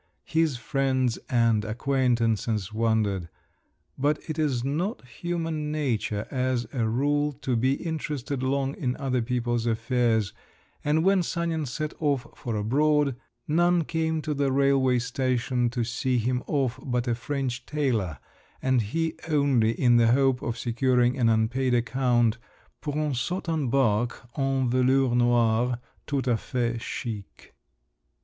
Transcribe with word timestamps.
His 0.25 0.57
friends 0.57 1.19
and 1.29 1.63
acquaintances 1.63 2.73
wondered; 2.73 3.29
but 3.99 4.17
it 4.27 4.39
is 4.39 4.63
not 4.63 5.07
human 5.07 5.71
nature 5.71 6.25
as 6.31 6.65
a 6.73 6.87
rule 6.89 7.33
to 7.33 7.55
be 7.55 7.73
interested 7.73 8.41
long 8.41 8.73
in 8.73 8.97
other 8.97 9.21
people's 9.21 9.67
affairs, 9.67 10.33
and 10.83 11.03
when 11.03 11.21
Sanin 11.21 11.67
set 11.67 11.93
off 11.99 12.25
for 12.35 12.55
abroad, 12.55 13.15
none 13.47 13.83
came 13.83 14.23
to 14.23 14.33
the 14.33 14.51
railway 14.51 14.97
station 14.97 15.69
to 15.69 15.83
see 15.83 16.17
him 16.17 16.41
off 16.47 16.79
but 16.83 17.07
a 17.07 17.13
French 17.13 17.67
tailor, 17.67 18.17
and 18.59 18.81
he 18.81 19.13
only 19.29 19.69
in 19.79 19.97
the 19.97 20.13
hope 20.13 20.41
of 20.41 20.57
securing 20.57 21.15
an 21.15 21.29
unpaid 21.29 21.75
account 21.75 22.39
"pour 22.81 22.97
un 22.97 23.13
saute 23.13 23.53
en 23.53 23.69
barque 23.69 24.19
en 24.35 24.67
velours 24.67 25.13
noir 25.15 25.77
tout 26.07 26.23
à 26.23 26.39
fait 26.39 26.81
chic." 26.81 27.53